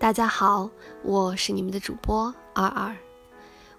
[0.00, 0.70] 大家好，
[1.02, 2.96] 我是你们的主播二二，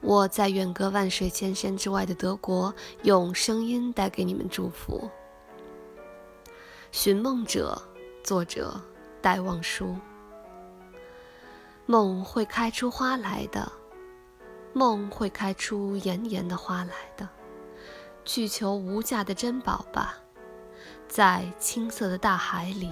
[0.01, 2.71] 我在远隔万水千山之外的德国，
[3.01, 5.09] 用声音带给你们祝福。
[6.91, 7.81] 《寻梦者》
[8.23, 8.79] 作者
[9.19, 9.95] 戴望舒。
[11.87, 13.71] 梦会开出花来的，
[14.73, 17.27] 梦会开出炎炎的花来的，
[18.23, 20.19] 去求无价的珍宝吧，
[21.07, 22.91] 在青色的大海里。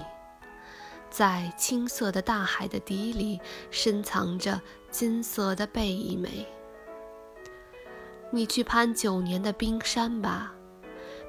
[1.20, 3.38] 在青色的大海的底里，
[3.70, 4.58] 深藏着
[4.90, 6.46] 金色的贝一枚。
[8.30, 10.54] 你去攀九年的冰山吧，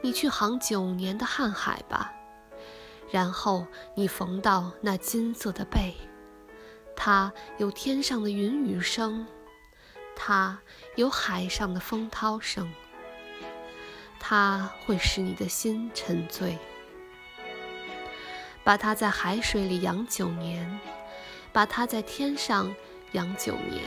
[0.01, 2.09] 你去航九年的瀚海吧，
[3.11, 5.93] 然后你逢到那金色的贝，
[6.95, 9.27] 它有天上的云雨声，
[10.15, 10.57] 它
[10.95, 12.71] 有海上的风涛声，
[14.21, 16.57] 它会使你的心沉醉。
[18.63, 20.79] 把它在海水里养九年，
[21.51, 22.73] 把它在天上
[23.13, 23.83] 养九年，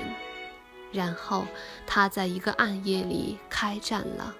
[0.92, 1.46] 然后
[1.86, 4.34] 它在一个暗夜里开战了。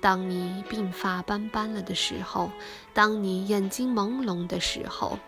[0.00, 2.52] 当你鬓发斑斑了的时候，
[2.94, 5.18] 当你眼睛朦胧的时候，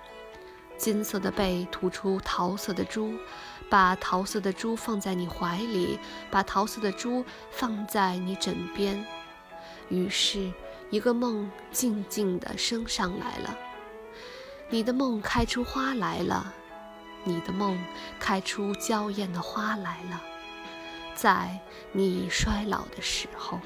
[0.76, 3.12] 金色的贝吐出桃色的珠，
[3.68, 5.98] 把桃色的珠放在你怀里，
[6.30, 9.04] 把桃色的珠放在你枕边。
[9.88, 10.52] 于是，
[10.90, 13.58] 一个梦静静地升上来了。
[14.72, 16.54] 你的梦开出花来了，
[17.24, 17.76] 你的梦
[18.20, 20.22] 开出娇艳的花来了，
[21.12, 21.58] 在
[21.90, 23.58] 你衰老的时候。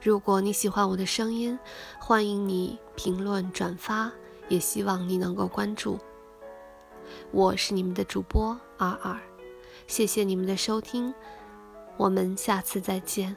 [0.00, 1.58] 如果你喜欢我的声音，
[1.98, 4.10] 欢迎你评论转发，
[4.48, 5.98] 也希望你能够关注。
[7.32, 9.20] 我是你们的主播二二，
[9.86, 11.12] 谢谢你们的收听，
[11.98, 13.36] 我们下次再见。